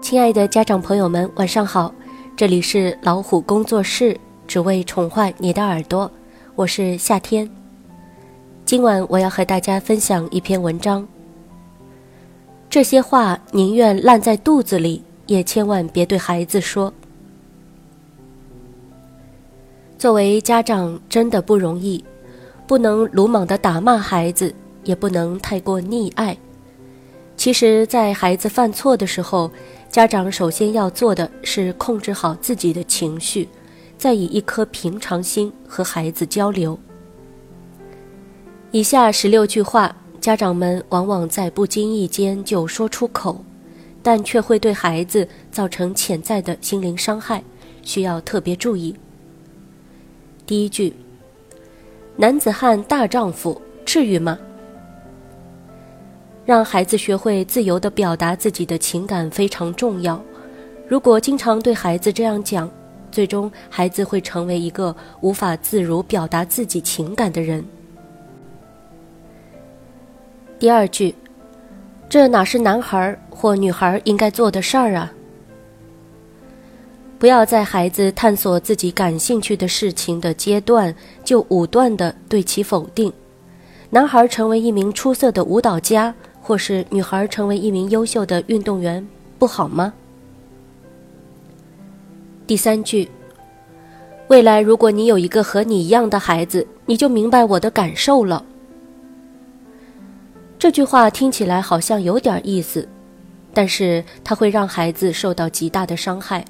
[0.00, 1.94] 亲爱的家长朋友们，晚上好！
[2.36, 6.10] 这里是老虎工作室，只为宠坏你的耳朵，
[6.54, 7.48] 我是夏天。
[8.64, 11.06] 今晚我要和大家分享一篇文章。
[12.68, 16.92] 这些话宁愿烂在肚子里，也千万别对孩子说。
[19.96, 22.04] 作为家长真的不容易，
[22.72, 24.54] 不能鲁莽的打骂孩子，
[24.84, 26.34] 也不能太过溺爱。
[27.36, 29.50] 其实，在孩子犯错的时候，
[29.90, 33.46] 家长首先要做的是控制好自己的情绪，
[33.98, 36.78] 再以一颗平常心和孩子交流。
[38.70, 43.44] 以下十六句话，家长们往往在不经意间就说出口，
[44.02, 47.44] 但却会对孩子造成潜在的心灵伤害，
[47.82, 48.96] 需要特别注意。
[50.46, 50.94] 第一句
[52.16, 54.38] ：“男子汉大丈夫，至于吗？”
[56.44, 60.20] 让孩子学会自由地表达自己的情感非常重要。
[60.88, 62.68] 如果经常对孩子这样讲，
[63.10, 67.64] 最终孩子会成为一个无法自如表达自己情感的人。
[70.58, 71.14] 第二句，
[72.08, 75.12] 这哪是男孩或女孩应该做的事儿啊？
[77.22, 80.92] 不要在孩子探索自己感兴趣的事情的阶段
[81.22, 83.12] 就武断地对其否定。
[83.90, 86.12] 男孩成为一名出色的舞蹈家。
[86.40, 89.06] 或是女孩成为一名优秀的运动员，
[89.38, 89.94] 不好吗？
[92.48, 93.08] 第三句，
[94.26, 98.44] 未来如果你有一个和你一样的孩子，你就明白我的感受了。
[100.58, 102.88] 这句话听起来好像有点意思，
[103.54, 106.44] 但是它会让孩子受到极大的伤害，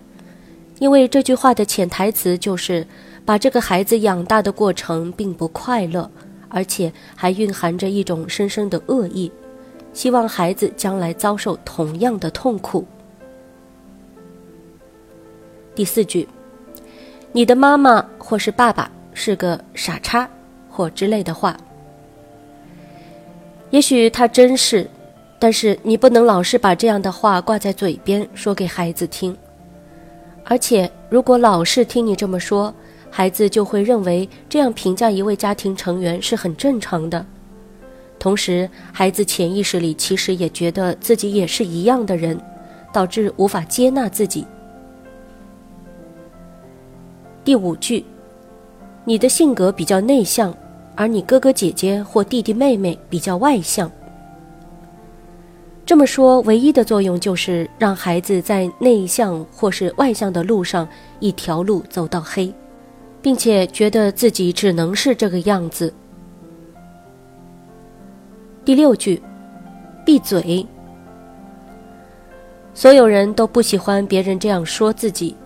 [0.83, 2.85] 因为这句话的潜台词就是
[3.25, 6.11] 把这个孩子养大的过程并不快乐，
[6.49, 9.31] 而且还蕴含着一种深深的恶意。
[9.93, 12.85] 希望孩子将来遭受同样的痛苦。
[15.73, 16.29] 第四句，
[17.31, 20.29] 你的妈妈或是爸爸是个傻叉，
[20.69, 21.57] 或之类的话。
[23.71, 24.91] 也许他真是，
[25.39, 29.37] 但是你不能老是把这样的话挂在嘴边说给孩子听。
[30.45, 32.75] 而且，如果老是听你这么说，
[33.11, 37.25] 孩子就会认为这样评价一位家庭成员是很正常的。
[38.19, 42.39] 同时，孩子潜意识里其实也觉得自己也是一样的人，
[42.93, 44.47] 导致无法接纳自己。
[47.45, 48.05] 第五句，
[49.05, 50.55] 你的性格比较内向，
[50.95, 53.91] 而你哥哥姐姐或弟弟妹妹比较外向。
[55.85, 60.89] 这么说，唯一的作用就是让孩子在内向或是外向的路上
[61.19, 62.53] 一条路走到黑，
[63.21, 65.93] 并且觉得自己只能是这个样子。
[68.65, 69.21] 第六句，
[70.07, 70.65] 闭嘴。
[72.75, 75.37] 所有人都不喜欢别人这样说自己。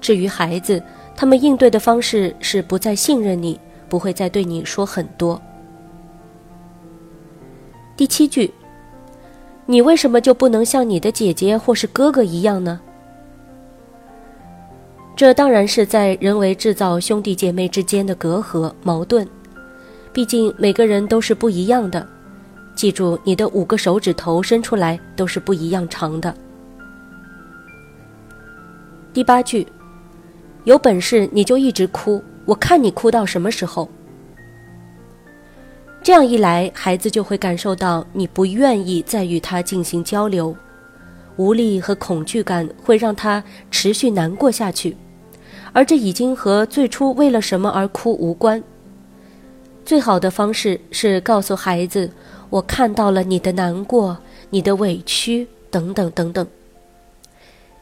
[0.00, 0.80] 至于孩子，
[1.16, 5.40] 他们应对的方式是不再信任你，不会再对你说很多。
[7.96, 8.52] 第七句，
[9.70, 12.80] 你为什么就不能像你的姐姐或是哥哥一样呢？
[15.14, 19.28] 这当然是在人为制造兄弟姐妹之间的隔阂矛盾。
[20.10, 22.06] 毕竟每个人都是不一样的。
[22.74, 26.34] 记住，你的五个手指头伸出来都是不一样长的。
[29.12, 29.66] 第八句，
[30.64, 33.86] 有本事你就一直哭，我看你哭到什么时候。
[36.08, 40.56] 这样一来，孩子就会感受到你不愿意再与他进行交流，
[41.36, 44.96] 无力和恐惧感会让他持续难过下去，
[45.74, 48.64] 而这已经和最初为了什么而哭无关。
[49.84, 52.10] 最好的方式是告诉孩子。
[52.48, 54.16] 我看到了你的难过，
[54.48, 56.46] 你的委屈，等等等等。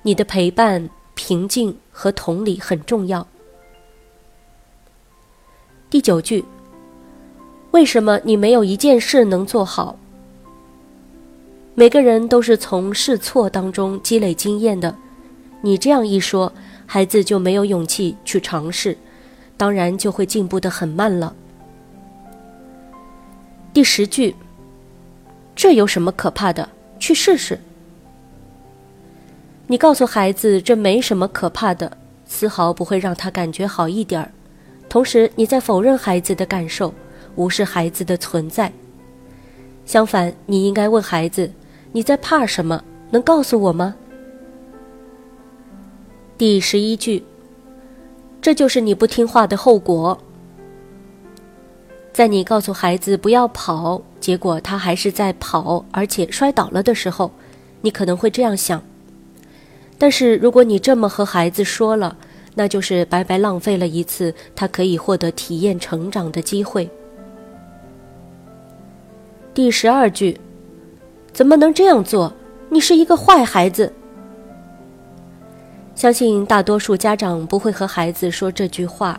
[0.03, 3.25] 你的陪伴、平静和同理很重要。
[5.89, 6.45] 第九句，
[7.77, 9.99] 为什么你没有一件事能做好？
[11.75, 14.97] 每个人都是从试错当中积累经验的，
[15.61, 16.51] 你这样一说，
[16.87, 18.97] 孩子就没有勇气去尝试，
[19.59, 21.35] 当然就会进步的很慢了。
[23.75, 24.35] 第十句。
[25.55, 26.67] 这有什么可怕的？
[26.99, 27.61] 去试试。
[29.67, 34.33] 你告诉孩子这没什么可怕的，丝毫不会让他感觉好一点儿。
[34.89, 36.95] 同时，你在否认孩子的感受，
[37.37, 38.73] 无视孩子的存在。
[39.85, 41.51] 相反，你应该问孩子
[41.93, 42.83] ：“你在怕什么？
[43.11, 43.95] 能告诉我吗？”
[46.37, 47.23] 第十一句，
[48.43, 50.19] 这就是你不听话的后果。
[52.13, 57.31] 在你告诉孩子不要跑，结果他还是在跑，而且摔倒了的时候，
[57.83, 58.83] 你可能会这样想。
[59.99, 62.17] 但是如果你这么和孩子说了，
[62.55, 66.91] 那就是白白浪费了一次他可以获得体验成长的机会。
[69.57, 70.39] 第十二句，
[71.33, 72.31] 怎么能这样做？
[72.69, 73.91] 你是一个坏孩子。
[75.95, 79.19] 相信大多数家长不会和孩子说这句话，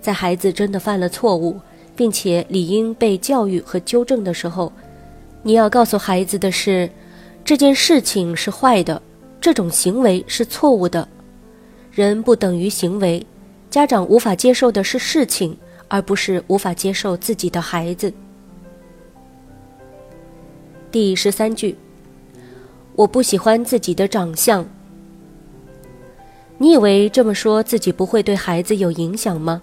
[0.00, 1.56] 在孩子真的犯了错误，
[1.96, 4.72] 并且理应被教育和纠正的时候，
[5.42, 6.88] 你要告诉孩子的是，
[7.44, 9.02] 这件事情是坏的。
[9.40, 11.08] 这种行为是错误的，
[11.90, 13.26] 人不等于行为。
[13.70, 15.58] 家长无法接受的是事情，
[15.88, 18.12] 而不是无法接受自己的孩子。
[20.90, 21.76] 第十三句，
[22.96, 24.66] 我不喜欢自己的长相。
[26.56, 29.60] 你以为这么说自己不会对孩子有影响吗？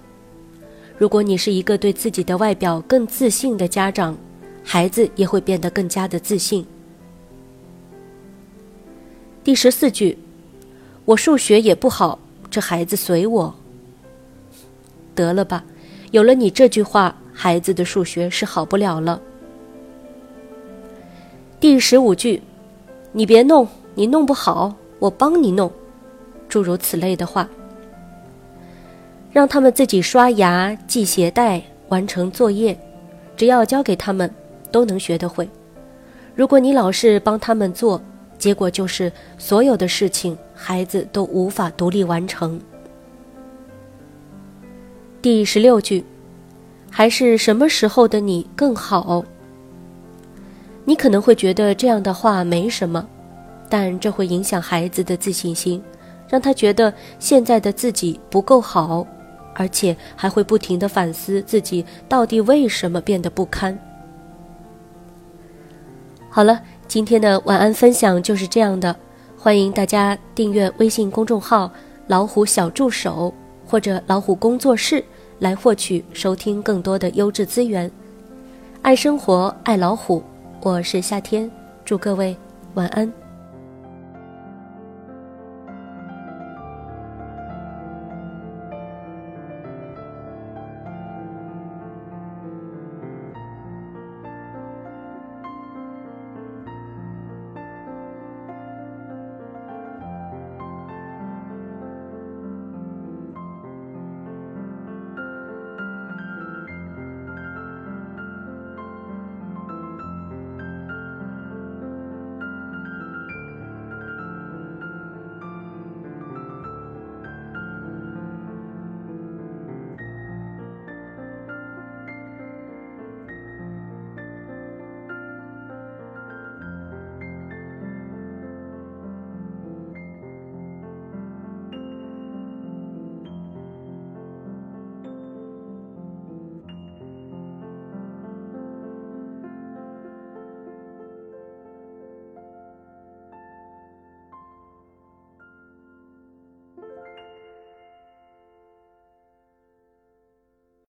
[1.00, 4.16] 如果你是一个对自己的外表更自信的家长，
[4.64, 6.64] 孩子也会变得更加的自信。
[9.44, 10.16] 第十四句，
[11.06, 12.20] 我数学也不好，
[12.52, 13.56] 这孩子随我。
[15.16, 15.66] 得了吧，
[16.12, 19.20] 有了你这句话，孩子的数学是好不了了。
[21.66, 22.44] 第十五句，
[23.12, 25.72] 你别弄，你弄不好，我帮你弄，
[26.48, 27.50] 诸如此类的话，
[29.32, 32.80] 让他们自己刷牙、系鞋带、完成作业，
[33.36, 34.32] 只要交给他们，
[34.72, 35.50] 都能学得会。
[36.36, 38.00] 如果你老是帮他们做，
[38.38, 42.62] 结果就是，所有的事情孩子都无法独立完成。
[45.20, 46.06] 第十六句，
[46.92, 49.26] 还是什么时候的你更好？
[50.86, 53.06] 你可能会觉得这样的话没什么，
[53.68, 55.84] 但这会影响孩子的自信心，
[56.30, 59.06] 让他觉得现在的自己不够好，
[59.54, 63.78] 而且还会不停的反思自己到底为什么变得不堪。
[66.30, 66.62] 好了。
[66.88, 68.96] 今天的晚安分享就是这样的，
[69.36, 71.70] 欢迎大家订阅微信公众号
[72.06, 73.34] “老虎小助手”
[73.66, 75.04] 或者“老虎工作室”
[75.40, 77.90] 来获取收听更多的优质资源。
[78.84, 80.22] 爱生活，爱老虎，
[80.66, 81.48] 我是夏天，
[81.86, 82.36] 祝各位
[82.74, 83.25] 晚安。